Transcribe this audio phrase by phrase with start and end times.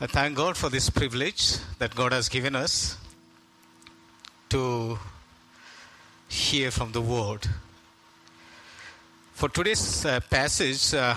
[0.00, 2.98] I thank God for this privilege that God has given us
[4.48, 4.98] to
[6.28, 7.46] hear from the Word.
[9.34, 11.14] For today's uh, passage uh,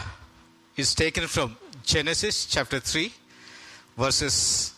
[0.76, 3.12] is taken from Genesis chapter 3,
[3.98, 4.76] verses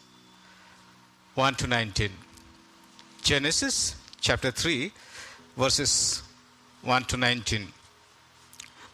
[1.36, 2.10] 1 to 19.
[3.22, 4.94] Genesis chapter 3,
[5.58, 6.24] verses
[6.84, 7.68] 1 to 19.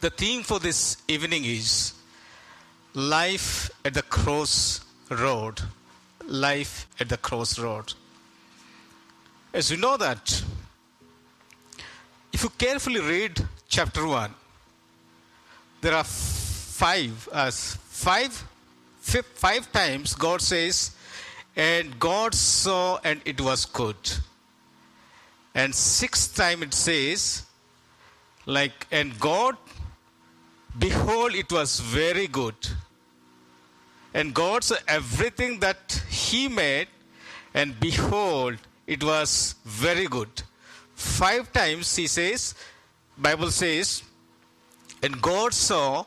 [0.00, 1.94] The theme for this evening is
[2.92, 4.02] life at the
[5.08, 5.62] crossroad.
[6.26, 7.94] Life at the crossroad.
[9.52, 10.42] As you know that,
[12.32, 14.34] if you carefully read chapter 1,
[15.80, 18.44] there are five, uh, five,
[19.00, 20.90] five, five times God says,
[21.54, 23.96] and God saw and it was good.
[25.54, 27.46] And sixth time it says,
[28.44, 29.56] like, and God,
[30.78, 32.54] behold, it was very good.
[34.16, 36.88] And God saw everything that He made,
[37.52, 40.30] and behold, it was very good.
[40.94, 42.54] Five times He says,
[43.18, 44.02] Bible says,
[45.02, 46.06] and God saw,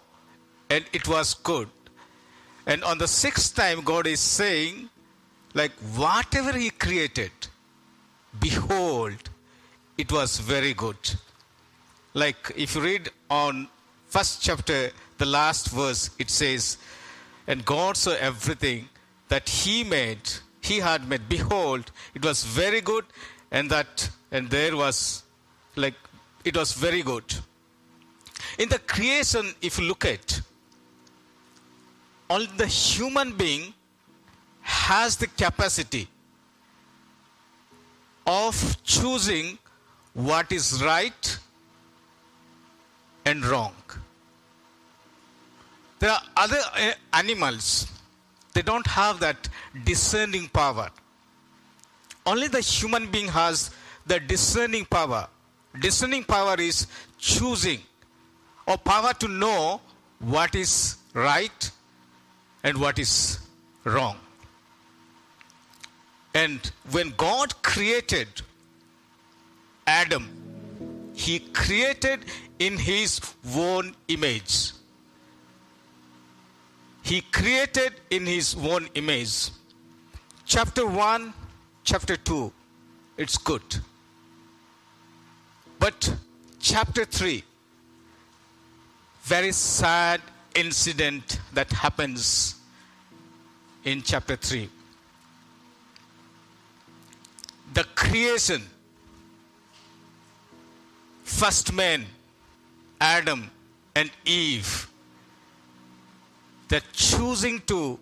[0.71, 1.69] and it was good.
[2.65, 4.89] And on the sixth time, God is saying,
[5.53, 7.31] like, whatever He created,
[8.39, 9.30] behold,
[9.99, 10.97] it was very good.
[12.15, 13.67] Like, if you read on
[14.07, 16.80] first chapter, the last verse, it says,
[17.50, 18.88] And God saw everything
[19.28, 20.22] that He made,
[20.61, 21.28] He had made.
[21.28, 23.05] Behold, it was very good,
[23.50, 25.23] and that, and there was,
[25.75, 25.95] like,
[26.45, 27.23] it was very good.
[28.59, 30.42] In the creation, if you look at,
[32.30, 33.73] only the human being
[34.61, 36.08] has the capacity
[38.27, 39.58] of choosing
[40.14, 41.39] what is right
[43.25, 43.73] and wrong.
[46.00, 47.88] There are other uh, animals,
[48.53, 49.50] they don't have that
[49.83, 50.89] discerning power.
[52.25, 53.72] Only the human being has
[54.05, 55.27] the discerning power.
[55.80, 57.80] Discerning power is choosing
[58.65, 59.82] or power to know
[60.20, 61.71] what is right
[62.64, 63.39] and what is
[63.83, 64.17] wrong.
[66.33, 66.59] And
[66.92, 68.27] when God created
[69.88, 72.26] Adam, He created
[72.59, 73.20] in His
[73.55, 74.71] own image.
[77.09, 79.49] He created in His own image.
[80.45, 81.33] Chapter 1,
[81.83, 82.53] chapter 2,
[83.17, 83.64] it's good.
[85.80, 86.14] But
[86.59, 87.43] chapter 3,
[89.23, 90.21] very sad
[90.53, 92.53] incident that happens
[93.86, 94.70] in chapter 3.
[97.73, 98.61] The creation,
[101.23, 102.05] first man,
[103.02, 103.49] Adam
[103.95, 104.89] and Eve,
[106.69, 107.99] they're choosing to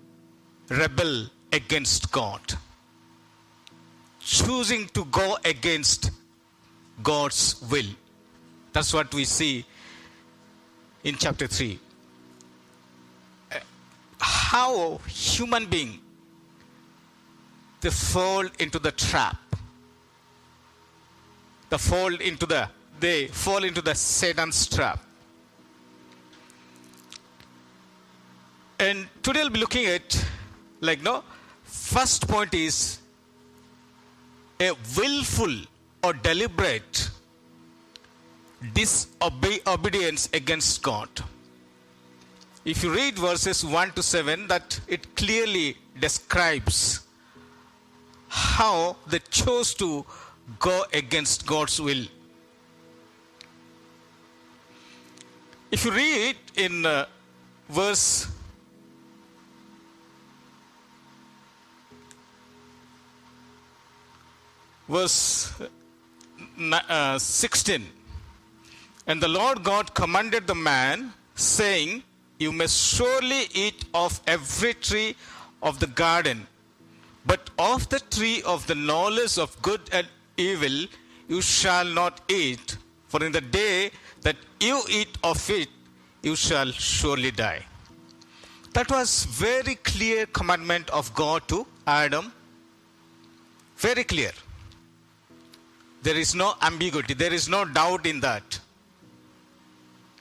[0.70, 2.42] rebel against God,
[4.20, 6.12] choosing to go against
[7.02, 7.92] God's will.
[8.74, 9.66] That's what we see
[11.04, 11.80] in chapter 3
[14.20, 16.00] how human being
[17.82, 19.38] they fall into the trap.
[21.70, 22.70] They fall into the
[23.00, 25.07] they fall into the satan's trap
[28.80, 30.26] and today i'll be looking at
[30.82, 31.24] like no
[31.64, 33.00] first point is
[34.60, 35.56] a willful
[36.04, 37.10] or deliberate
[38.74, 41.10] disobedience against god
[42.68, 47.00] if you read verses 1 to 7, that it clearly describes
[48.28, 50.06] how they chose to
[50.60, 52.04] go against God's will.
[55.72, 57.06] If you read in uh,
[57.70, 58.28] verse
[64.88, 65.54] verse
[66.72, 67.86] uh, 16
[69.08, 72.04] and the lord god commanded the man saying
[72.40, 75.16] you may surely eat of every tree
[75.62, 76.46] of the garden,
[77.26, 80.08] but of the tree of the knowledge of good and
[80.38, 80.86] evil
[81.28, 83.92] you shall not eat, for in the day
[84.22, 85.68] that you eat of it,
[86.22, 87.64] you shall surely die.
[88.74, 92.32] That was very clear commandment of God to Adam.
[93.78, 94.32] Very clear.
[96.04, 98.60] There is no ambiguity, there is no doubt in that.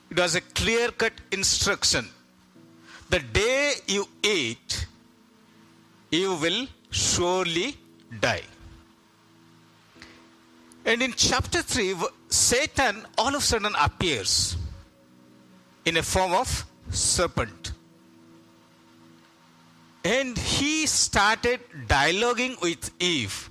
[0.09, 2.07] It was a clear cut instruction.
[3.09, 4.85] The day you eat,
[6.11, 7.77] you will surely
[8.19, 8.43] die.
[10.85, 11.95] And in chapter 3,
[12.29, 14.55] Satan all of a sudden appears
[15.85, 17.73] in a form of serpent.
[20.03, 23.49] And he started dialoguing with Eve.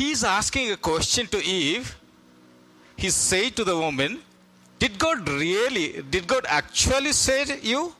[0.00, 1.94] He's asking a question to Eve.
[2.96, 4.20] He said to the woman,
[4.78, 7.94] Did God really, did God actually say to you?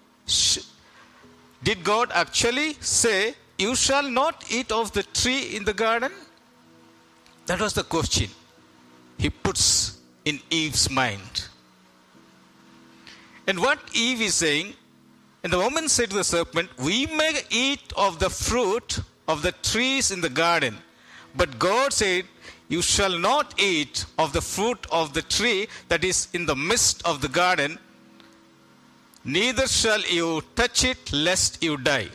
[1.63, 6.11] Did God actually say, You shall not eat of the tree in the garden?
[7.45, 8.31] That was the question
[9.19, 11.49] he puts in Eve's mind.
[13.47, 14.73] And what Eve is saying,
[15.45, 19.53] and the woman said to the serpent, We may eat of the fruit of the
[19.53, 20.79] trees in the garden.
[21.35, 22.25] But God said,
[22.69, 27.07] You shall not eat of the fruit of the tree that is in the midst
[27.07, 27.79] of the garden,
[29.25, 32.09] neither shall you touch it, lest you die.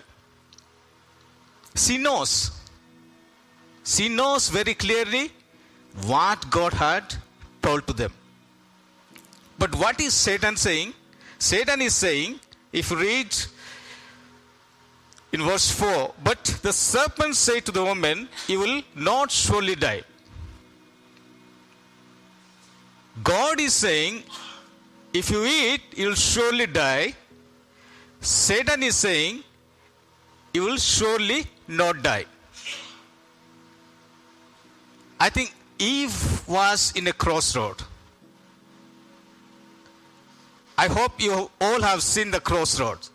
[1.76, 2.52] She knows.
[3.84, 5.32] She knows very clearly
[6.06, 7.16] what God had
[7.62, 8.14] told to them.
[9.58, 10.94] But what is Satan saying?
[11.38, 12.40] Satan is saying,
[12.72, 13.36] if you read
[15.36, 20.04] in verse 4, but the serpent said to the woman, You will not surely die.
[23.22, 24.24] God is saying,
[25.14, 27.14] If you eat, you will surely die.
[28.22, 29.44] Satan is saying,
[30.54, 32.26] You will surely not die.
[35.20, 37.82] I think Eve was in a crossroad.
[40.78, 43.12] I hope you all have seen the crossroads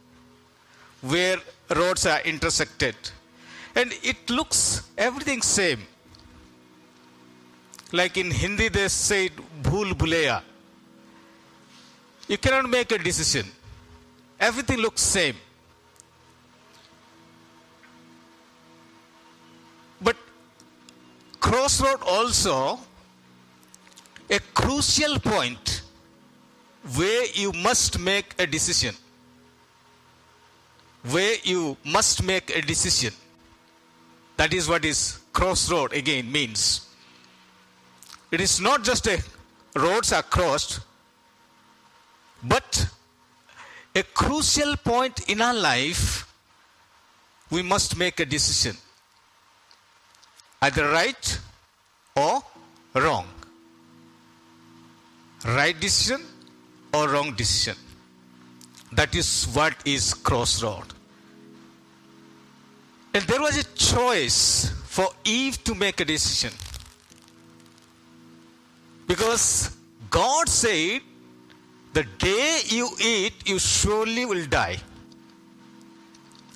[1.01, 1.39] where
[1.71, 2.97] roads are intersected.
[3.75, 5.81] And it looks everything same.
[7.93, 9.31] Like in Hindi they say
[9.63, 10.43] bhul bhuleya.
[12.29, 13.47] You cannot make a decision.
[14.39, 15.37] Everything looks same.
[20.01, 20.17] But
[21.41, 22.79] crossroad also
[24.31, 25.83] a crucial point
[26.97, 28.95] where you must make a decision
[31.05, 33.13] where you must make a decision.
[34.37, 36.87] That is what is crossroad again means.
[38.31, 39.23] It is not just a
[39.75, 40.81] roads are crossed,
[42.43, 42.87] but
[43.95, 46.27] a crucial point in our life,
[47.51, 48.77] we must make a decision.
[50.63, 51.41] Either right
[52.17, 52.43] or
[52.95, 53.27] wrong.
[55.45, 56.25] Right decision
[56.93, 57.77] or wrong decision.
[58.93, 60.87] That is what is crossroad.
[63.15, 66.53] And there was a choice for Eve to make a decision.
[69.07, 69.77] Because
[70.11, 71.01] God said,
[71.93, 74.79] the day you eat, you surely will die.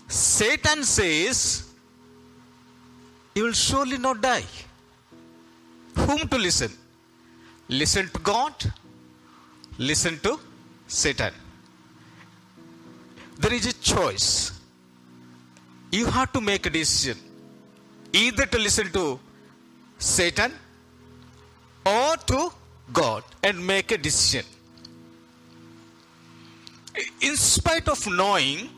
[0.07, 1.69] Satan says,
[3.35, 4.45] you will surely not die.
[5.97, 6.73] Whom to listen?
[7.69, 8.53] Listen to God,
[9.79, 10.39] listen to
[10.87, 11.33] Satan
[13.39, 14.61] there is a choice.
[15.91, 17.19] You have to make a decision
[18.13, 19.19] either to listen to
[19.99, 20.53] Satan
[21.85, 22.51] or to
[22.93, 24.45] God and make a decision.
[27.21, 28.71] In spite of knowing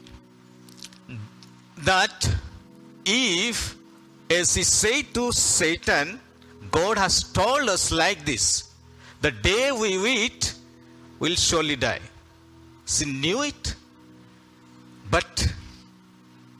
[1.78, 2.28] that
[3.04, 3.76] if,
[4.30, 6.20] as he said to Satan,
[6.70, 8.70] God has told us like this
[9.20, 10.54] the day we eat,
[11.18, 12.00] we'll surely die.
[12.86, 13.74] She knew it
[15.10, 15.46] but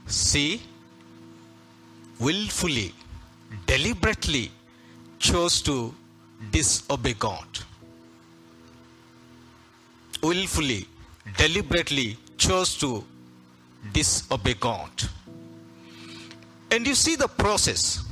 [0.08, 0.62] she
[2.18, 2.94] willfully,
[3.66, 4.50] deliberately
[5.18, 5.94] chose to
[6.50, 7.46] disobey God.
[10.22, 10.86] Willfully,
[11.36, 13.04] deliberately chose to
[13.92, 14.90] disobey God.
[16.70, 18.04] And you see the process.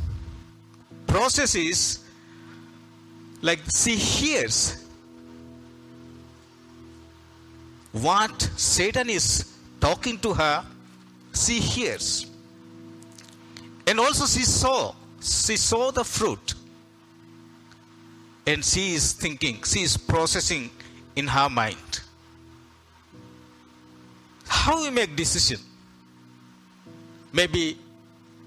[1.07, 1.99] Process is
[3.43, 4.85] like she hears
[7.93, 9.54] what Satan is
[9.85, 10.65] talking to her,
[11.35, 12.25] she hears.
[13.87, 16.55] And also she saw, she saw the fruit.
[18.47, 20.71] And she is thinking, she is processing
[21.17, 22.01] in her mind.
[24.47, 25.61] How we make decision?
[27.31, 27.77] Maybe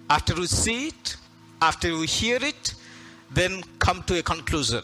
[0.09, 1.17] after we see it,
[1.61, 2.73] after we hear it,
[3.29, 4.81] then come to a conclusion.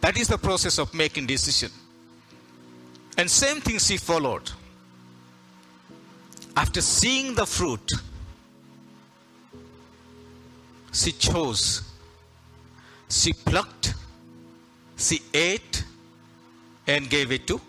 [0.00, 1.72] That is the process of making decision.
[3.16, 4.50] And same thing she followed.
[6.56, 7.90] After seeing the fruit,
[10.92, 11.82] she chose,
[13.08, 13.94] she plucked,
[14.96, 15.84] she ate,
[16.86, 17.60] and gave it to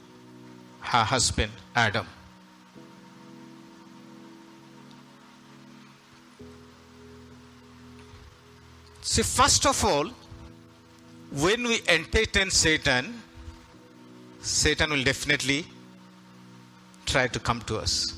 [0.82, 2.06] her husband Adam.
[9.02, 10.10] See, first of all,
[11.32, 13.22] when we entertain Satan,
[14.44, 15.66] Satan will definitely
[17.06, 18.18] try to come to us.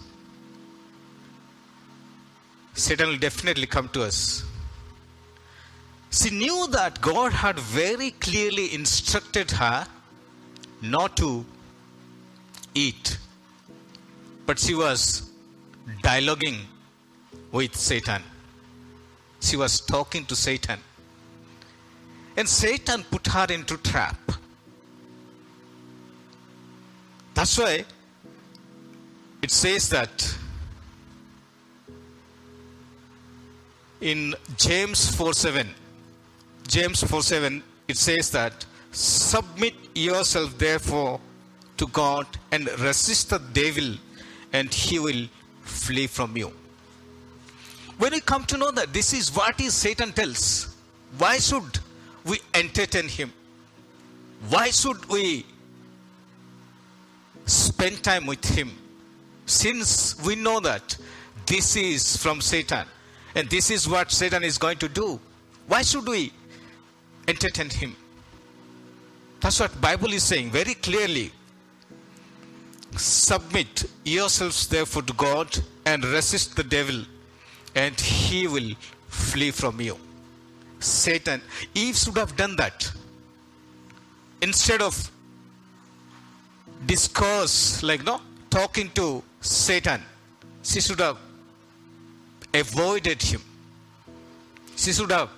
[2.74, 4.44] Satan will definitely come to us.
[6.10, 9.86] She knew that God had very clearly instructed her
[10.82, 11.46] not to
[12.74, 13.20] eat,
[14.48, 15.30] but she was
[16.04, 16.58] dialoguing
[17.52, 18.24] with Satan.
[19.42, 20.80] She was talking to Satan.
[22.36, 24.18] And Satan put her into trap.
[27.36, 27.84] That's why
[29.42, 30.38] it says that
[34.00, 35.68] in James 4 7,
[36.68, 41.20] James 4 7, it says that submit yourself therefore
[41.78, 43.96] to God and resist the devil,
[44.54, 45.28] and he will
[45.62, 46.54] flee from you.
[47.98, 50.74] When we come to know that this is what is Satan tells,
[51.18, 51.80] why should
[52.24, 53.34] we entertain him?
[54.50, 55.46] Why should we
[57.46, 58.72] spend time with him?
[59.46, 60.98] Since we know that
[61.46, 62.88] this is from Satan
[63.36, 65.20] and this is what Satan is going to do,
[65.68, 66.32] why should we
[67.28, 67.96] entertain him?
[69.40, 71.32] That's what Bible is saying very clearly.
[72.98, 77.04] Submit yourselves therefore to God and resist the devil
[77.76, 78.74] and he will
[79.08, 79.98] flee from you.
[80.80, 81.42] Satan,
[81.74, 82.92] Eve should have done that.
[84.42, 85.12] Instead of
[86.86, 90.02] discourse, like no, talking to Satan,
[90.64, 91.18] she should have
[92.54, 93.42] avoided him.
[94.76, 95.30] She should have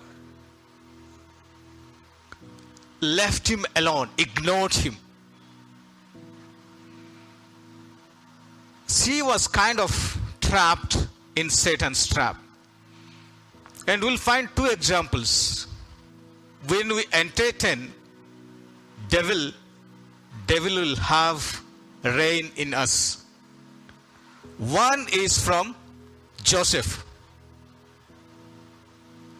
[3.01, 4.97] left him alone, ignored him.
[8.87, 12.37] She was kind of trapped in Satan's trap.
[13.85, 15.67] And we'll find two examples.
[16.67, 17.93] When we entertain
[19.07, 19.51] devil,
[20.47, 21.61] devil will have
[22.03, 23.23] reign in us.
[24.57, 25.75] One is from
[26.41, 27.05] Joseph.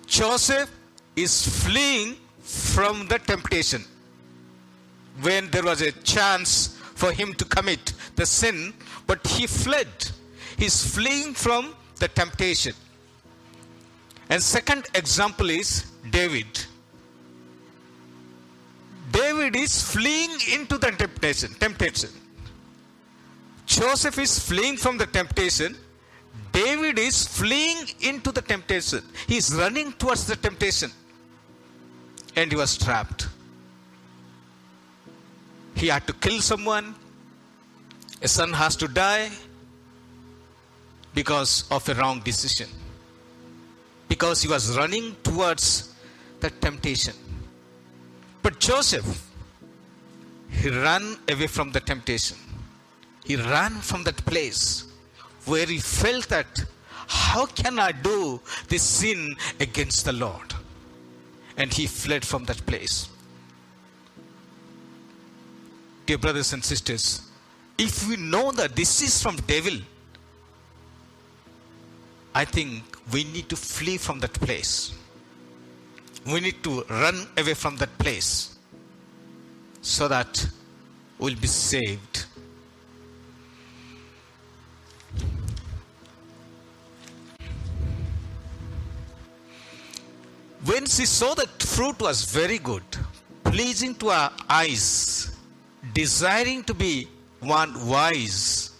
[0.05, 0.69] Joseph
[1.15, 3.83] is fleeing from the temptation.
[5.21, 8.73] When there was a chance for him to commit the sin,
[9.07, 9.87] but he fled.
[10.57, 12.73] He's fleeing from the temptation.
[14.29, 16.66] And second example is David.
[19.17, 21.51] David is fleeing into the temptation.
[21.55, 22.09] Temptation.
[23.65, 25.75] Joseph is fleeing from the temptation.
[26.51, 29.01] David is fleeing into the temptation.
[29.27, 30.91] He is running towards the temptation.
[32.36, 33.27] And he was trapped.
[35.75, 36.93] He had to kill someone.
[38.21, 39.31] A son has to die
[41.15, 42.69] because of a wrong decision.
[44.07, 45.95] Because he was running towards
[46.39, 47.15] the temptation.
[48.48, 49.30] But Joseph,
[50.50, 52.38] he ran away from the temptation.
[53.25, 54.86] He ran from that place
[55.44, 56.48] where he felt that
[57.08, 58.39] how can I do
[58.70, 60.54] this sin against the Lord?
[61.58, 63.10] And he fled from that place.
[66.06, 67.30] Dear brothers and sisters,
[67.77, 69.77] if we know that this is from devil,
[72.34, 74.94] I think we need to flee from that place.
[76.27, 78.57] We need to run away from that place
[79.81, 80.46] so that
[81.17, 82.25] we'll be saved.
[90.65, 92.84] When she saw that fruit was very good,
[93.46, 95.34] pleasing to her eyes,
[95.93, 97.07] desiring to be
[97.39, 98.72] one wise,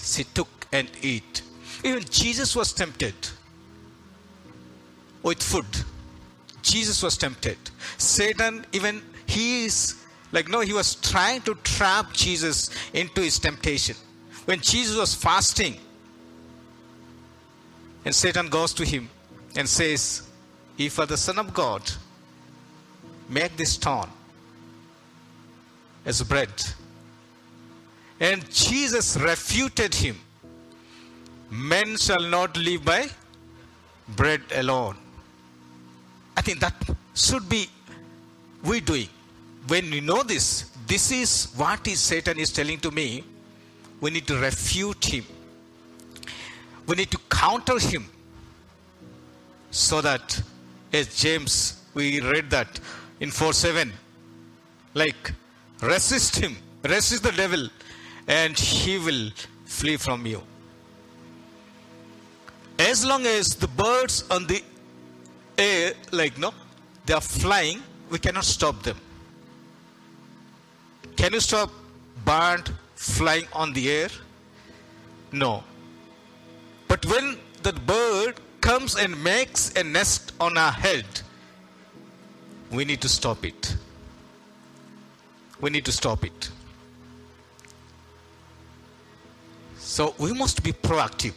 [0.00, 1.42] she took and ate.
[1.82, 3.16] Even Jesus was tempted
[5.24, 5.66] with food.
[6.70, 7.58] Jesus was tempted.
[7.96, 13.96] Satan, even he is like, no, he was trying to trap Jesus into his temptation.
[14.44, 15.76] When Jesus was fasting,
[18.04, 19.08] and Satan goes to him
[19.56, 20.28] and says,
[20.76, 21.82] If are the Son of God,
[23.28, 24.08] make this stone
[26.04, 26.52] as bread.
[28.20, 30.18] And Jesus refuted him
[31.50, 33.08] men shall not live by
[34.08, 34.96] bread alone.
[36.48, 37.68] Think that should be
[38.64, 39.08] we doing.
[39.66, 43.22] When we know this, this is what is Satan is telling to me.
[44.00, 45.26] We need to refute him.
[46.86, 48.06] We need to counter him.
[49.70, 50.40] So that,
[50.90, 52.80] as James, we read that
[53.20, 53.92] in 4 7,
[54.94, 55.34] like
[55.82, 57.68] resist him, resist the devil,
[58.26, 59.32] and he will
[59.66, 60.42] flee from you
[62.78, 64.62] as long as the birds on the
[65.58, 66.54] air, like no,
[67.04, 68.96] they are flying, we cannot stop them.
[71.16, 71.70] Can you stop
[72.24, 74.08] bird flying on the air?
[75.32, 75.64] No.
[76.86, 81.04] But when that bird comes and makes a nest on our head,
[82.70, 83.76] we need to stop it.
[85.60, 86.50] We need to stop it.
[89.78, 91.34] So we must be proactive.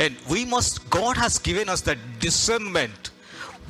[0.00, 3.10] And we must, God has given us that discernment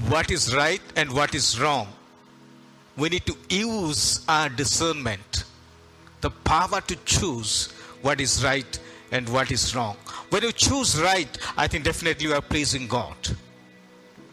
[0.08, 1.88] what is right and what is wrong.
[2.96, 5.44] We need to use our discernment,
[6.20, 7.72] the power to choose
[8.02, 8.78] what is right
[9.10, 9.96] and what is wrong.
[10.30, 13.16] When you choose right, I think definitely you are pleasing God.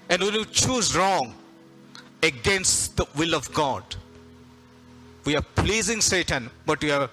[0.10, 1.34] And when you choose wrong
[2.22, 3.84] against the will of God,
[5.26, 7.10] we are pleasing Satan, but we are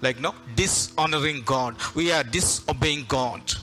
[0.00, 1.76] like no dishonoring God.
[1.94, 3.54] We are disobeying God.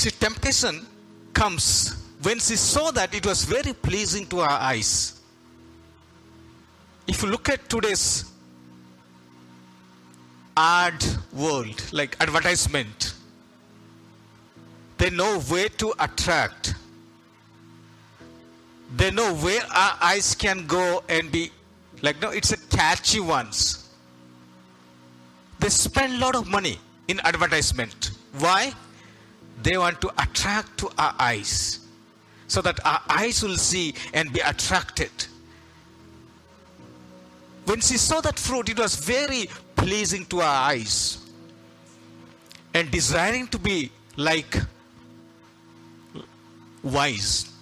[0.00, 0.86] See, temptation
[1.34, 5.20] comes when she saw that it was very pleasing to her eyes.
[7.06, 8.24] If you look at today's
[10.56, 11.04] ad
[11.34, 13.12] world, like advertisement,
[14.96, 16.74] they know where to attract.
[18.96, 21.50] They know where our eyes can go and be
[22.00, 23.90] like no, it's a catchy ones.
[25.58, 28.12] They spend a lot of money in advertisement.
[28.38, 28.72] Why?
[29.62, 31.80] They want to attract to our eyes
[32.48, 35.10] so that our eyes will see and be attracted.
[37.66, 41.18] When she saw that fruit, it was very pleasing to our eyes
[42.74, 44.56] and desiring to be like
[46.82, 47.52] wise.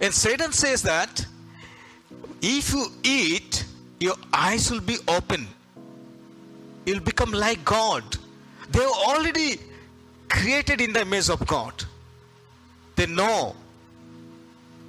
[0.00, 1.24] And Satan says that
[2.40, 3.64] if you eat,
[3.98, 5.46] your eyes will be open.
[6.86, 8.02] You'll become like God.
[8.70, 9.60] They already
[10.30, 11.84] created in the image of God.
[12.96, 13.54] They know.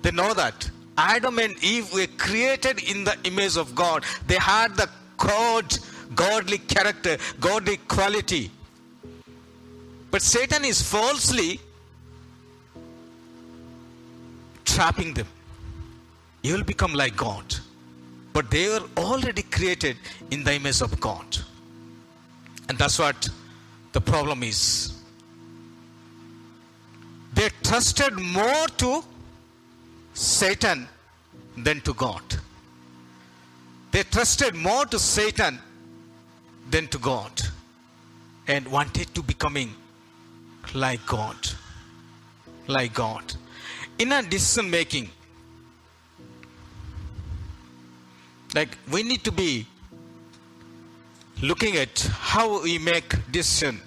[0.02, 0.70] They know that.
[0.98, 4.04] Adam and Eve were created in the image of God.
[4.28, 5.78] They had the God,
[6.16, 8.52] godly character, godly quality.
[10.12, 11.60] But Satan is falsely
[14.66, 15.28] trapping them.
[16.44, 17.56] You will become like God.
[18.34, 19.98] But they were already created
[20.32, 21.38] in the image of God.
[22.70, 23.30] And that's what
[23.92, 25.01] the problem is.
[27.42, 29.04] They trusted more to
[30.14, 30.88] Satan
[31.58, 32.22] than to God.
[33.92, 35.58] They trusted more to Satan
[36.70, 37.42] than to God
[38.48, 39.74] and wanted to becoming
[40.76, 41.36] like God.
[42.68, 43.34] Like God.
[43.98, 45.10] In our decision making,
[48.54, 49.66] like we need to be
[51.42, 53.82] looking at how we make decision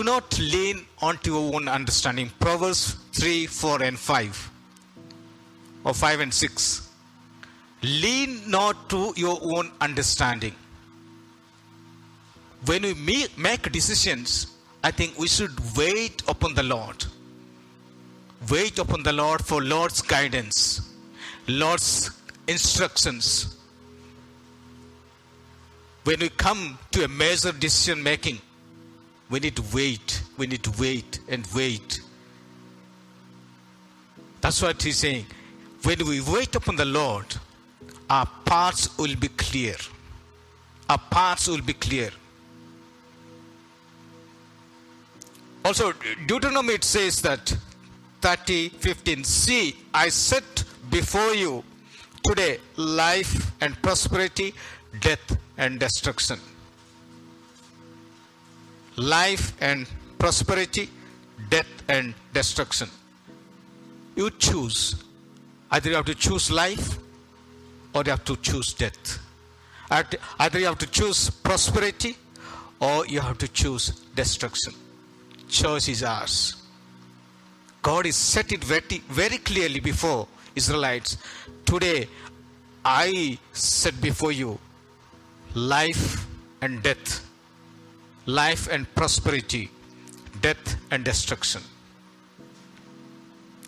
[0.00, 2.30] do not lean onto your own understanding.
[2.40, 4.50] Proverbs 3 4 and 5
[5.84, 6.88] or 5 and 6
[7.82, 10.54] lean not to your own understanding.
[12.64, 14.32] When we make decisions
[14.88, 17.04] i think we should wait upon the lord.
[18.56, 20.60] Wait upon the lord for lord's guidance
[21.46, 22.10] lord's
[22.48, 23.24] instructions.
[26.04, 28.40] When we come to a major decision making
[29.30, 30.22] we need to wait.
[30.36, 32.00] We need to wait and wait.
[34.40, 35.26] That's what he's saying.
[35.82, 37.26] When we wait upon the Lord,
[38.08, 39.76] our paths will be clear.
[40.88, 42.10] Our paths will be clear.
[45.64, 45.92] Also,
[46.26, 47.56] Deuteronomy it says that
[48.22, 51.62] 30 15 See, I set before you
[52.24, 54.54] today life and prosperity,
[55.00, 56.40] death and destruction
[58.96, 59.86] life and
[60.18, 60.90] prosperity,
[61.48, 62.88] death and destruction.
[64.16, 65.02] You choose.
[65.70, 66.98] Either you have to choose life
[67.94, 69.18] or you have to choose death.
[69.90, 72.16] Either you have to choose prosperity
[72.80, 74.74] or you have to choose destruction.
[75.48, 76.62] Choice is ours.
[77.82, 81.16] God has set it very, very clearly before Israelites.
[81.64, 82.08] Today,
[82.84, 84.58] I set before you
[85.54, 86.26] life
[86.62, 87.26] and death
[88.30, 89.70] life and prosperity,
[90.40, 91.62] death and destruction.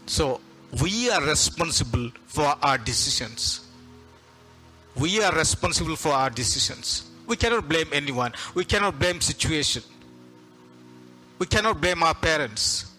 [0.07, 0.41] So,
[0.83, 3.67] we are responsible for our decisions.
[4.97, 7.11] We are responsible for our decisions.
[7.27, 8.33] We cannot blame anyone.
[8.55, 9.83] We cannot blame situation.
[11.39, 12.93] We cannot blame our parents.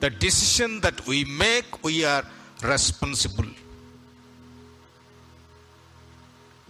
[0.00, 2.24] The decision that we make, we are
[2.62, 3.46] responsible.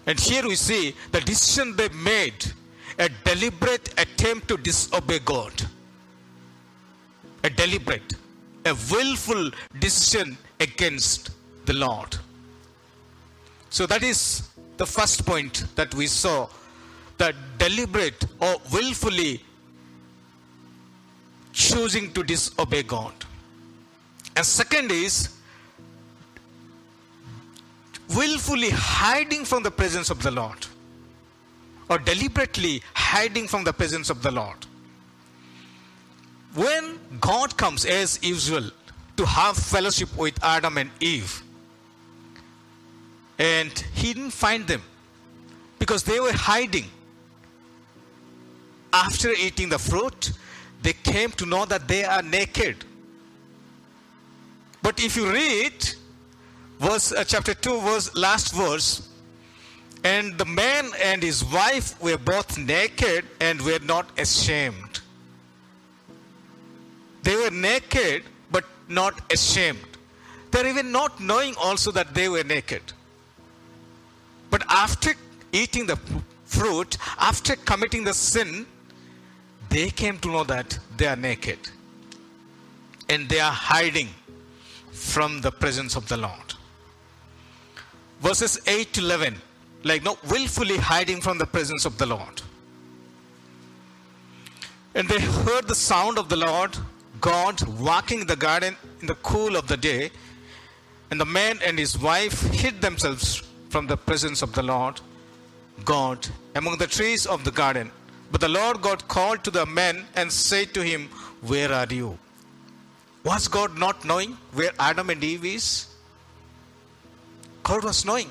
[0.07, 2.53] And here we see the decision they made
[2.98, 5.52] a deliberate attempt to disobey God.
[7.42, 8.14] A deliberate,
[8.64, 11.30] a willful decision against
[11.66, 12.16] the Lord.
[13.70, 16.48] So that is the first point that we saw
[17.18, 19.42] the deliberate or willfully
[21.52, 23.12] choosing to disobey God.
[24.37, 25.37] And second is
[28.14, 30.66] willfully hiding from the presence of the Lord
[31.88, 34.57] or deliberately hiding from the presence of the Lord.
[36.55, 38.70] When God comes as usual
[39.16, 41.42] to have fellowship with Adam and Eve,
[43.38, 44.83] and he didn't find them
[45.79, 46.85] because they were hiding.
[48.92, 50.33] After eating the fruit,
[50.83, 52.85] they came to know that they are naked.
[54.83, 55.73] But if you read
[56.79, 59.09] verse uh, chapter 2 verse last verse
[60.05, 65.01] and the man and his wife were both naked and were not ashamed.
[67.23, 69.79] They were naked but not ashamed.
[70.51, 72.83] They're even not knowing also that they were naked.
[74.51, 75.14] But after
[75.53, 75.99] eating the
[76.45, 78.67] fruit after committing the sin
[79.71, 81.59] they came to know that they are naked.
[83.09, 84.09] And they are hiding
[84.93, 86.55] from the presence of the lord.
[88.21, 89.40] Verses 8 to 11
[89.85, 92.42] like no willfully hiding from the presence of the lord.
[94.94, 96.77] And they heard the sound of the lord
[97.20, 100.11] god walking in the garden in the cool of the day.
[101.11, 105.01] And the man and his wife hid themselves from the presence of the lord
[105.85, 107.90] god among the trees of the garden.
[108.33, 111.09] But the lord god called to the man and said to him
[111.42, 112.18] where are you?
[113.25, 115.88] Was god not knowing where adam and eve is?
[117.62, 118.31] God was knowing.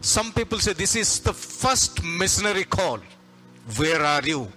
[0.00, 3.00] Some people say this is the first missionary call.
[3.76, 4.50] Where are you?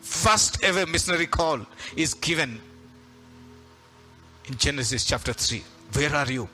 [0.00, 1.60] First ever missionary call
[1.96, 2.60] is given
[4.46, 5.62] in Genesis chapter 3.
[5.92, 6.48] Where are you?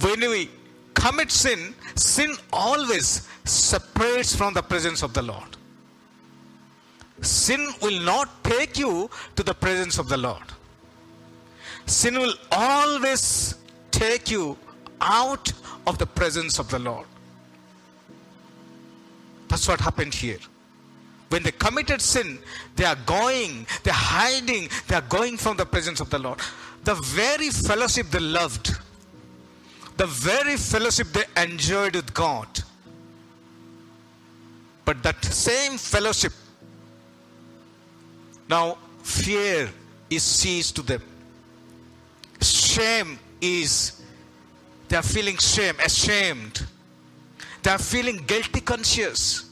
[0.00, 0.48] When we
[0.94, 5.56] commit sin, sin always separates from the presence of the Lord.
[7.20, 10.42] Sin will not take you to the presence of the Lord
[11.86, 13.54] sin will always
[13.92, 14.58] take you
[15.00, 15.52] out
[15.86, 17.06] of the presence of the Lord.
[19.48, 20.38] That's what happened here.
[21.28, 22.38] When they committed sin,
[22.76, 26.40] they are going, they're hiding, they are going from the presence of the Lord.
[26.84, 28.72] The very fellowship they loved,
[29.96, 32.48] the very fellowship they enjoyed with God.
[34.84, 36.32] But that same fellowship,
[38.48, 39.70] now fear
[40.10, 41.02] is seized to them
[42.42, 44.00] shame is
[44.88, 46.66] they are feeling shame, ashamed.
[47.62, 49.50] They are feeling guilty conscious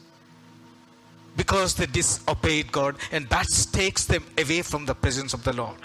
[1.36, 5.78] because they disobeyed God, and that takes them away from the presence of the Lord.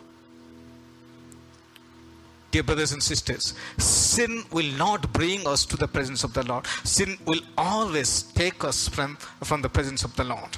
[2.51, 6.65] Dear brothers and sisters, sin will not bring us to the presence of the Lord.
[6.83, 10.57] Sin will always take us from, from the presence of the Lord.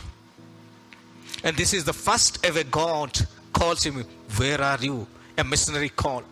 [1.44, 3.18] And this is the first ever God
[3.54, 4.04] calls him,
[4.38, 5.08] Where are you?
[5.38, 6.24] A missionary call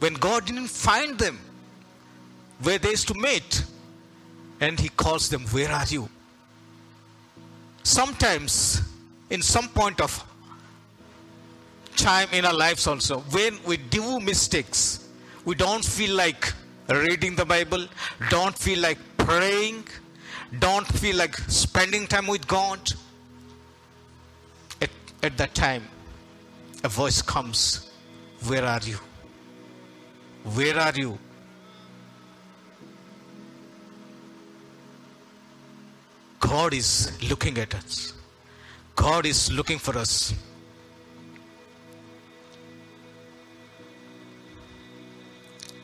[0.00, 1.38] when God didn't find them
[2.62, 3.64] where they used to meet,
[4.60, 6.08] and He calls them, Where are you?
[7.82, 8.82] Sometimes,
[9.30, 10.24] in some point of
[11.96, 15.08] time in our lives, also, when we do mistakes,
[15.44, 16.52] we don't feel like
[16.88, 17.86] reading the Bible,
[18.28, 19.84] don't feel like praying,
[20.58, 22.92] don't feel like spending time with God.
[24.80, 24.90] At,
[25.22, 25.84] at that time,
[26.84, 27.90] a voice comes,
[28.46, 28.98] Where are you?
[30.44, 31.18] Where are you?
[36.40, 38.14] God is looking at us.
[38.96, 40.34] God is looking for us.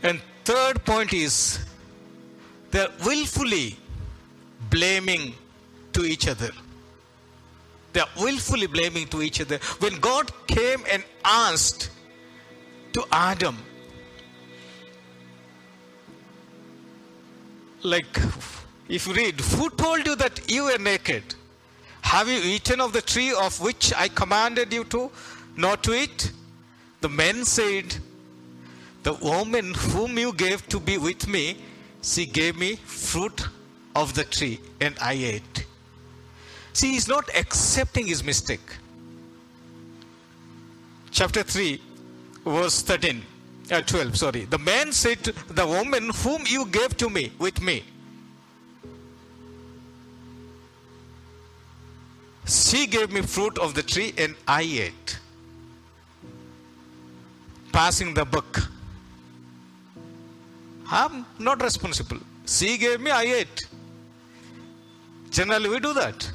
[0.03, 1.59] And third point is
[2.71, 3.77] they're willfully
[4.71, 5.35] blaming
[5.93, 6.51] to each other.
[7.93, 9.59] They are willfully blaming to each other.
[9.79, 11.91] When God came and asked
[12.93, 13.57] to Adam,
[17.83, 18.19] like
[18.89, 21.35] if you read, who told you that you were naked?
[22.03, 25.11] Have you eaten of the tree of which I commanded you to
[25.57, 26.31] not to eat?
[27.01, 27.97] The men said,
[29.03, 31.57] The woman whom you gave to be with me,
[32.03, 33.49] she gave me fruit
[33.97, 35.67] of the tree, and I ate.
[36.73, 38.77] See, he's not accepting his mistake.
[41.11, 41.81] Chapter 3,
[42.45, 43.23] verse 13.
[43.71, 44.45] Uh, 12, sorry.
[44.45, 47.85] The man said to the woman whom you gave to me, with me,
[52.47, 55.19] she gave me fruit of the tree and I ate.
[57.73, 58.71] Passing the buck.
[60.89, 62.19] I'm not responsible.
[62.47, 63.67] She gave me, I ate.
[65.31, 66.31] Generally, we do that.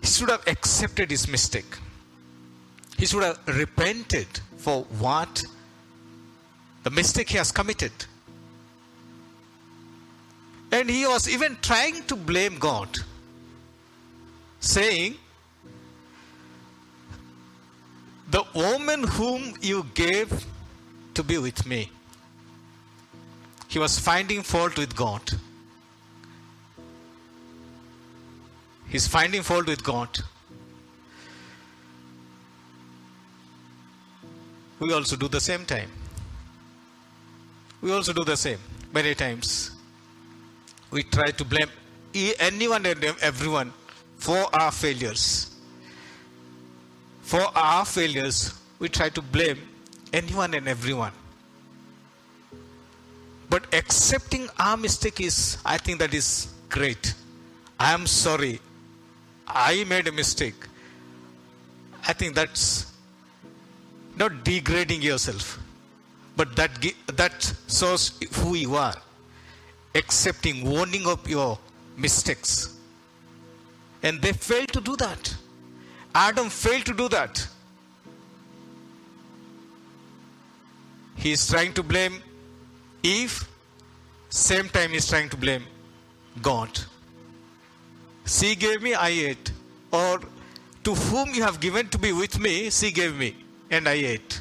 [0.00, 1.76] He should have accepted his mistake.
[2.98, 5.44] He should have repented for what
[6.82, 7.92] the mistake he has committed.
[10.72, 12.98] And he was even trying to blame God,
[14.60, 15.16] saying,
[18.30, 20.46] The woman whom you gave
[21.14, 21.90] to be with me.
[23.68, 25.22] He was finding fault with God.
[28.88, 30.18] He's finding fault with God.
[34.78, 35.90] We also do the same time.
[37.80, 38.58] We also do the same
[38.92, 39.70] many times.
[40.90, 41.68] We try to blame
[42.14, 43.72] anyone and everyone
[44.16, 45.54] for our failures.
[47.22, 49.58] For our failures, we try to blame
[50.12, 51.12] anyone and everyone.
[53.48, 57.14] But accepting our mistake is, I think that is great.
[57.78, 58.60] I am sorry.
[59.46, 60.66] I made a mistake.
[62.06, 62.92] I think that's
[64.16, 65.58] not degrading yourself,
[66.36, 66.70] but that,
[67.14, 68.94] that shows who you are.
[69.94, 71.58] Accepting, warning of your
[71.96, 72.78] mistakes.
[74.02, 75.34] And they failed to do that.
[76.14, 77.46] Adam failed to do that.
[81.16, 82.22] He is trying to blame
[83.02, 83.48] Eve,
[84.28, 85.64] same time he's trying to blame
[86.42, 86.78] God.
[88.26, 89.52] She gave me, I ate.
[89.92, 90.20] Or
[90.84, 93.36] to whom you have given to be with me, she gave me,
[93.70, 94.40] and I ate.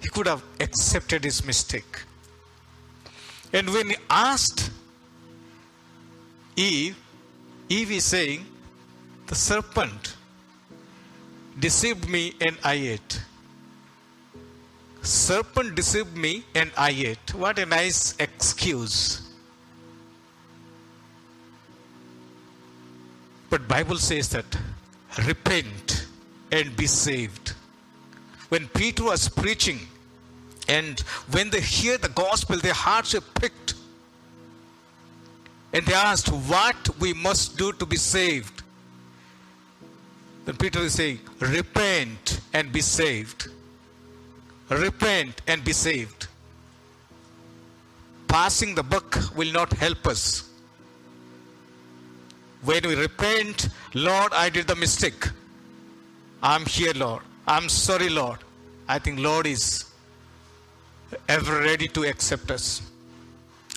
[0.00, 2.02] He could have accepted his mistake.
[3.52, 4.70] And when he asked
[6.56, 6.96] Eve,
[7.68, 8.46] Eve is saying,
[9.26, 10.16] The serpent
[11.58, 13.20] deceived me and I ate.
[15.02, 17.34] Serpent deceived me and I ate.
[17.34, 19.22] What a nice excuse.
[23.48, 24.44] But Bible says that
[25.26, 25.99] repent
[26.52, 27.54] and be saved.
[28.48, 29.80] When Peter was preaching
[30.68, 33.74] and when they hear the gospel, their hearts are pricked.
[35.72, 38.62] And they asked what we must do to be saved.
[40.44, 43.48] Then Peter is saying, repent and be saved.
[44.68, 46.26] Repent and be saved.
[48.26, 50.48] Passing the buck will not help us.
[52.62, 55.28] When we repent, Lord, I did the mistake.
[56.42, 57.22] I'm here, Lord.
[57.46, 58.38] I'm sorry, Lord.
[58.88, 59.84] I think Lord is
[61.28, 62.82] ever ready to accept us.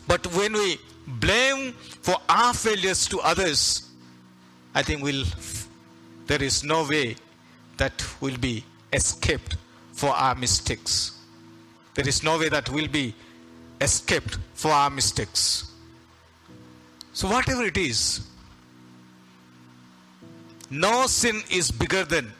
[0.07, 3.89] But when we blame for our failures to others,
[4.75, 5.25] I think we'll,
[6.27, 7.15] there is no way
[7.77, 9.57] that will be escaped
[9.93, 11.19] for our mistakes.
[11.95, 13.13] There is no way that will be
[13.81, 15.71] escaped for our mistakes.
[17.13, 18.21] So, whatever it is,
[20.69, 22.33] no sin is bigger than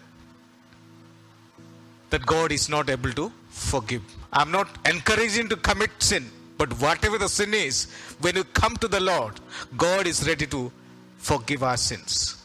[2.14, 4.04] that God is not able to forgive.
[4.32, 7.88] I'm not encouraging to commit sin, but whatever the sin is,
[8.22, 9.34] when you come to the Lord,
[9.76, 10.72] God is ready to
[11.18, 12.38] forgive our sins.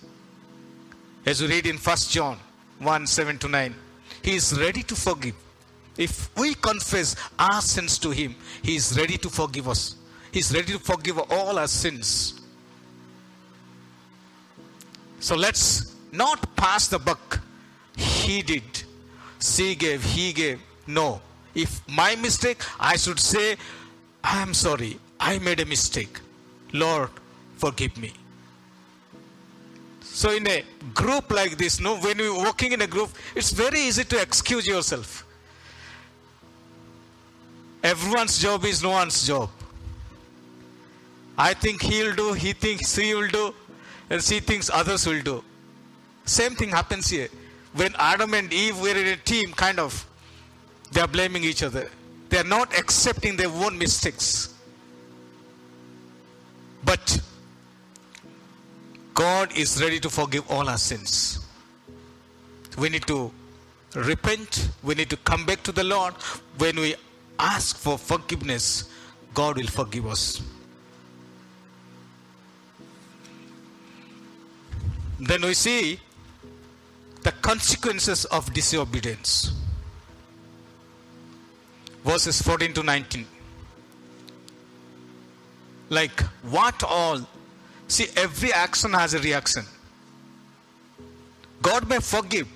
[1.27, 2.39] As we read in 1 John
[2.79, 3.75] 1 7 to 9,
[4.23, 5.35] He is ready to forgive.
[5.99, 9.97] If we confess our sins to Him, He is ready to forgive us.
[10.33, 12.41] He is ready to forgive all our sins.
[15.21, 17.41] So let's not pass the buck.
[17.97, 18.78] He did.
[19.41, 20.61] She gave, he gave.
[20.87, 21.21] No.
[21.55, 23.57] If my mistake, I should say,
[24.23, 24.99] I am sorry.
[25.21, 26.21] I made a mistake.
[26.73, 27.11] Lord,
[27.57, 28.13] forgive me.
[30.01, 33.81] So in a group like this, no, when you're working in a group, it's very
[33.81, 35.25] easy to excuse yourself.
[37.83, 39.51] Everyone's job is no one's job.
[41.37, 43.55] I think he'll do, he thinks he will do,
[44.11, 45.45] and she thinks others will do.
[46.25, 47.29] Same thing happens here.
[47.75, 50.07] When Adam and Eve were in a team, kind of,
[50.93, 51.91] they are blaming each other.
[52.29, 54.55] They are not accepting their own mistakes.
[56.85, 57.21] But
[59.15, 61.47] God is ready to forgive all our sins.
[62.79, 63.33] We need to
[63.95, 64.71] repent.
[64.83, 66.15] We need to come back to the Lord.
[66.59, 66.95] When we
[67.39, 68.91] ask for forgiveness,
[69.35, 70.43] God will forgive us.
[75.21, 76.01] Then we see
[77.23, 79.53] the consequences of disobedience.
[82.05, 83.27] Verses 14 to 19.
[85.91, 87.21] Like, what all?
[87.89, 89.65] See, every action has a reaction.
[91.63, 92.49] God may forgive,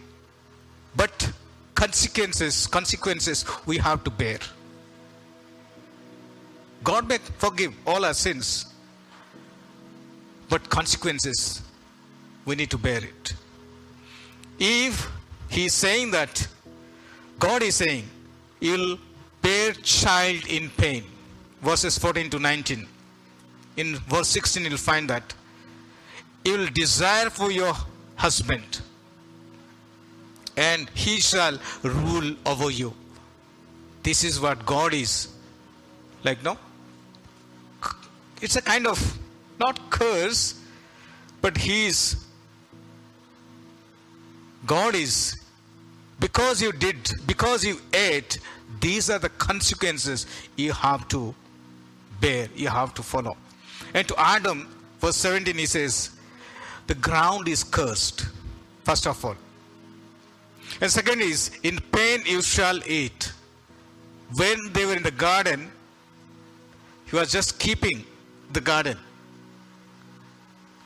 [0.95, 1.33] but
[1.75, 4.39] consequences, consequences we have to bear.
[6.85, 8.67] God may forgive all our sins,
[10.49, 11.63] but consequences
[12.45, 13.35] we need to bear it.
[14.65, 15.11] If
[15.49, 16.47] he is saying that,
[17.41, 18.09] God is saying,
[18.61, 18.97] you'll
[19.43, 21.03] bear child in pain.
[21.61, 22.87] Verses 14 to 19.
[23.77, 25.35] In verse 16, you'll find that.
[26.45, 27.75] You will desire for your
[28.15, 28.81] husband,
[30.57, 32.95] and he shall rule over you.
[34.05, 35.29] This is what God is.
[36.23, 36.57] Like, no?
[38.41, 39.19] It's a kind of
[39.59, 40.61] not curse,
[41.41, 42.22] but he is.
[44.67, 45.37] God is.
[46.21, 48.39] Because you did, because you ate,
[48.81, 51.35] these are the consequences you have to
[52.21, 53.37] bear, you have to follow.
[53.93, 54.69] And to Adam,
[55.01, 56.11] verse 17, he says,
[56.87, 58.27] The ground is cursed,
[58.85, 59.37] first of all.
[60.81, 63.33] And second is, In pain you shall eat.
[64.35, 65.71] When they were in the garden,
[67.07, 68.05] he was just keeping
[68.53, 68.97] the garden.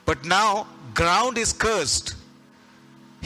[0.05, 2.15] But now, ground is cursed.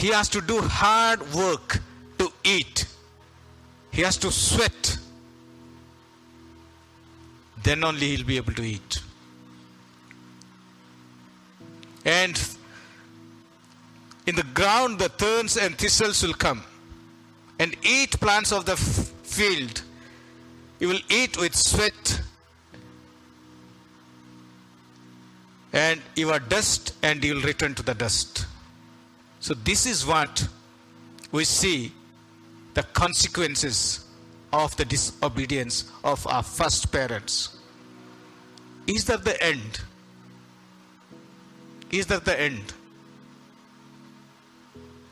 [0.00, 1.78] He has to do hard work
[2.16, 2.86] to eat.
[3.90, 4.96] He has to sweat.
[7.62, 9.02] Then only he'll be able to eat.
[12.06, 12.40] And
[14.26, 16.62] in the ground, the thorns and thistles will come
[17.58, 19.82] and eat plants of the f- field.
[20.78, 22.22] You will eat with sweat
[25.74, 28.46] and you are dust and you will return to the dust.
[29.40, 30.46] So, this is what
[31.32, 31.92] we see
[32.74, 34.06] the consequences
[34.52, 37.56] of the disobedience of our first parents.
[38.86, 39.80] Is that the end?
[41.90, 42.72] Is that the end?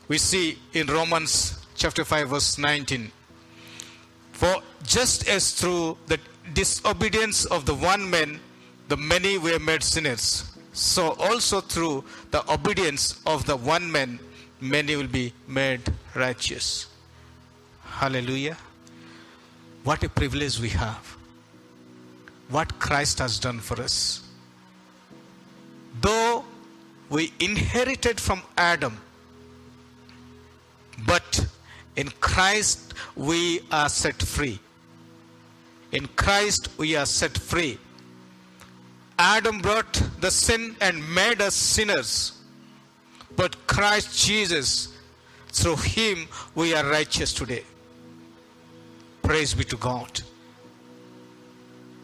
[0.07, 3.11] We see in Romans chapter 5, verse 19.
[4.31, 6.19] For just as through the
[6.53, 8.39] disobedience of the one man,
[8.87, 14.17] the many were made sinners, so also through the obedience of the one man,
[14.61, 15.81] many will be made
[16.15, 16.87] righteous.
[17.83, 18.55] Hallelujah.
[19.83, 21.17] What a privilege we have.
[22.49, 24.21] What Christ has done for us.
[25.99, 26.45] Though
[27.09, 28.97] we inherited from Adam,
[31.05, 31.45] but
[31.97, 34.59] in Christ we are set free.
[35.91, 37.77] In Christ we are set free.
[39.19, 42.41] Adam brought the sin and made us sinners.
[43.35, 44.97] But Christ Jesus,
[45.49, 47.65] through him we are righteous today.
[49.21, 50.21] Praise be to God.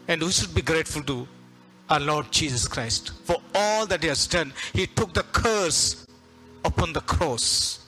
[0.08, 1.26] And we should be grateful to
[1.88, 4.52] our Lord Jesus Christ for all that He has done.
[4.72, 6.06] He took the curse
[6.64, 7.86] upon the cross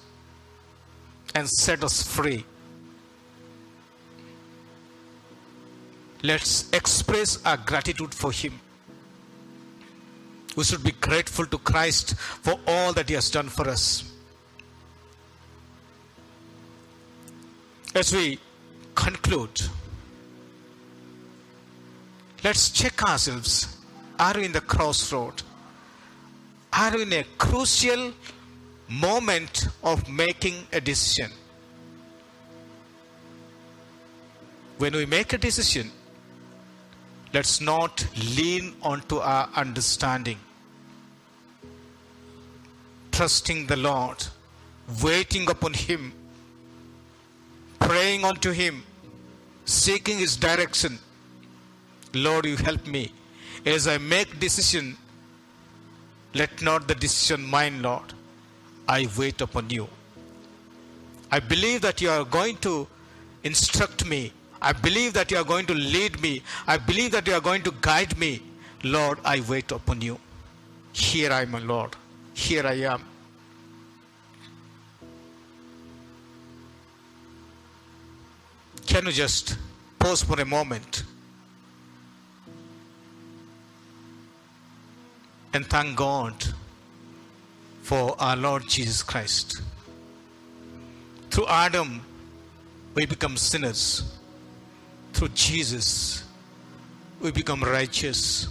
[1.35, 2.45] and set us free.
[6.23, 8.59] Let's express our gratitude for Him.
[10.59, 14.03] We should be grateful to Christ for all that He has done for us.
[17.95, 18.41] As we
[18.97, 19.61] conclude,
[22.43, 23.77] let's check ourselves.
[24.19, 25.45] Are we in the crossroad?
[26.73, 28.13] Are we in a crucial
[28.89, 31.31] moment of making a decision?
[34.79, 35.93] When we make a decision,
[37.33, 40.39] let's not lean onto our understanding.
[43.19, 44.25] Trusting the Lord,
[45.03, 46.13] waiting upon Him,
[47.81, 48.85] praying unto Him,
[49.65, 51.01] seeking His direction.
[52.15, 53.13] Lord, you help me.
[53.67, 54.97] As I make decision,
[56.33, 58.15] let not the decision mine, Lord.
[58.87, 59.89] I wait upon you.
[61.33, 62.87] I believe that you are going to
[63.43, 64.33] instruct me.
[64.63, 66.43] I believe that you are going to lead me.
[66.69, 68.43] I believe that you are going to guide me.
[68.85, 70.21] Lord, I wait upon you.
[70.93, 71.97] Here I am, Lord.
[72.39, 73.05] Here I am.
[78.87, 79.59] Can you just
[79.99, 81.03] pause for a moment
[85.53, 86.33] and thank God
[87.83, 89.61] for our Lord Jesus Christ?
[91.31, 92.01] Through Adam,
[92.95, 94.17] we become sinners.
[95.13, 96.23] Through Jesus,
[97.21, 98.47] we become righteous.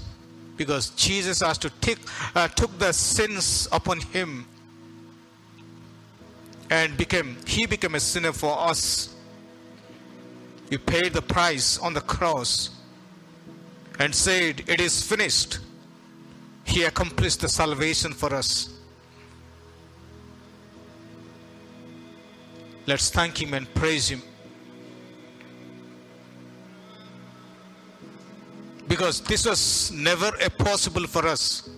[0.58, 2.00] Because Jesus has to take,
[2.36, 4.48] uh, took the sins upon him
[6.70, 9.16] and became he became a sinner for us.
[10.70, 12.72] He paid the price on the cross
[14.00, 15.60] and said, It is finished.
[16.66, 18.70] He accomplished the salvation for us.
[22.86, 24.22] Let's thank Him and praise Him.
[28.88, 31.70] Because this was never a possible for us,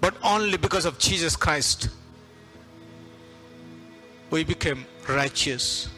[0.00, 1.88] but only because of Jesus Christ.
[4.30, 5.88] We became righteous.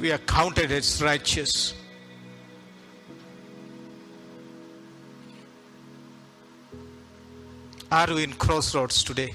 [0.00, 1.74] We are counted as righteous.
[7.90, 9.34] Are we in crossroads today?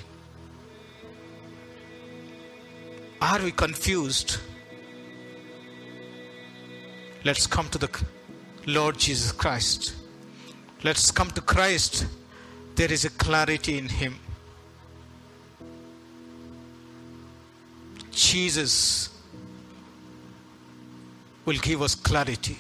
[3.22, 4.38] Are we confused?
[7.24, 7.88] Let's come to the
[8.66, 9.95] Lord Jesus Christ.
[10.84, 12.05] Let's come to Christ.
[12.76, 14.16] There is a clarity in Him.
[18.11, 19.09] Jesus
[21.45, 22.57] will give us clarity.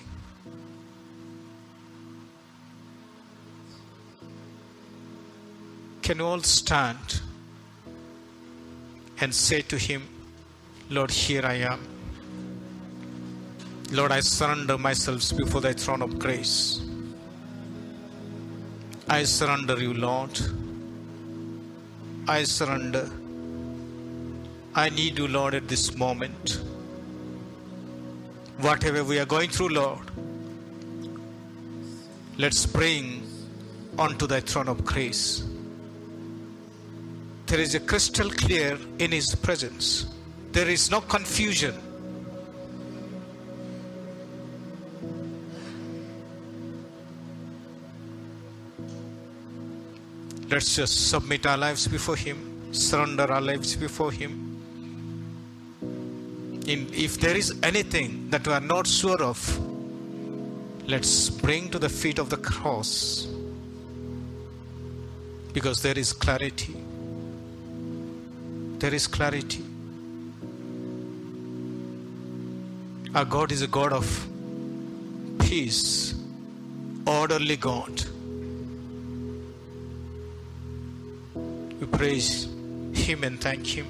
[6.01, 7.21] Can all stand
[9.21, 10.03] and say to Him,
[10.89, 11.92] Lord, here I am.
[13.93, 16.81] Lord, I surrender myself before thy throne of grace.
[19.07, 20.39] I surrender you, Lord.
[22.27, 23.07] I surrender.
[24.73, 26.59] I need you, Lord, at this moment.
[28.61, 30.09] Whatever we are going through, Lord,
[32.39, 33.21] let's bring
[33.99, 35.43] onto thy throne of grace.
[37.45, 40.07] There is a crystal clear in his presence.
[40.51, 41.75] There is no confusion.
[50.53, 54.61] Let's just submit our lives before Him, surrender our lives before Him.
[56.67, 59.39] In, if there is anything that we are not sure of,
[60.87, 63.25] let's bring to the feet of the cross
[65.53, 66.75] because there is clarity.
[68.77, 69.63] There is clarity.
[73.15, 74.27] Our God is a God of
[75.39, 76.13] peace,
[77.07, 78.12] orderly God.
[81.83, 82.45] We praise
[82.93, 83.87] Him and thank Him.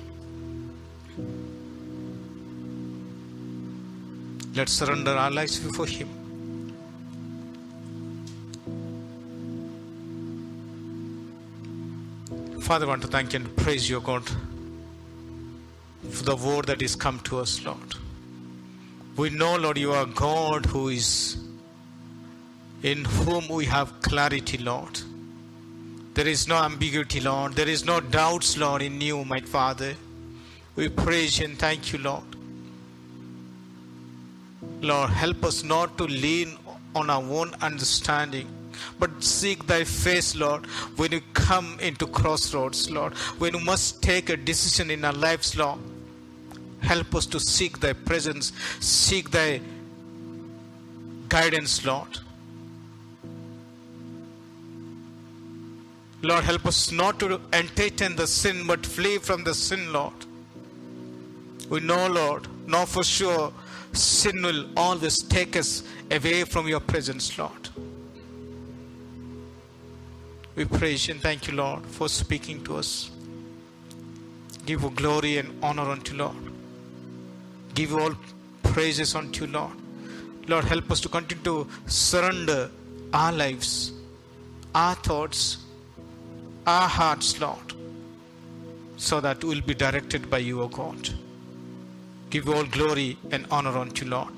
[4.56, 6.10] Let's surrender our lives before Him.
[12.62, 14.28] Father, I want to thank and praise you, God,
[16.10, 17.94] for the word that is come to us, Lord.
[19.18, 21.38] We know, Lord, you are God who is
[22.82, 25.00] in whom we have clarity, Lord.
[26.14, 27.54] There is no ambiguity, Lord.
[27.54, 29.96] There is no doubts, Lord, in you, my Father.
[30.76, 32.24] We praise and thank you, Lord.
[34.82, 36.58] Lord, help us not to lean
[36.96, 38.48] on our own understanding,
[39.00, 40.66] but seek thy face, Lord,
[40.98, 45.56] when you come into crossroads, Lord, when you must take a decision in our lives,
[45.58, 45.80] Lord.
[46.82, 48.52] Help us to seek thy presence,
[48.82, 49.62] seek thy
[51.30, 52.20] guidance, Lord.
[56.24, 60.14] Lord, help us not to entertain the sin, but flee from the sin, Lord.
[61.70, 63.52] We know, Lord, know for sure,
[63.92, 67.70] sin will always take us away from your presence, Lord.
[70.56, 73.12] We praise and thank you, Lord, for speaking to us.
[74.66, 76.38] Give glory and honor unto Lord.
[77.74, 78.16] Give all
[78.62, 79.74] praises unto Lord.
[80.48, 82.72] Lord, help us to continue to surrender
[83.14, 83.92] our lives,
[84.74, 85.63] our thoughts,
[86.66, 87.74] our hearts, Lord,
[88.98, 91.10] so that we'll be directed by you, O God.
[92.30, 94.34] Give all glory and honor unto Lord.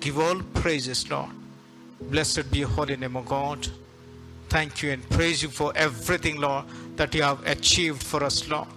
[0.00, 1.30] Give all praises, Lord.
[2.00, 3.66] Blessed be your holy name, O God.
[4.48, 6.64] Thank you and praise you for everything, Lord,
[6.96, 8.68] that you have achieved for us, Lord.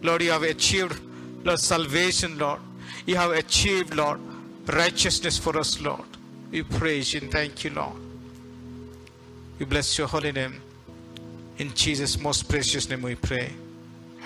[0.00, 1.00] Lord, you have achieved,
[1.44, 2.60] Lord, salvation, Lord.
[3.06, 4.20] You have achieved, Lord,
[4.66, 6.04] righteousness for us, Lord.
[6.50, 7.96] We praise you and thank you, Lord.
[9.58, 10.60] We bless your holy name.
[11.58, 13.50] In Jesus' most precious name we pray.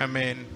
[0.01, 0.56] Amen.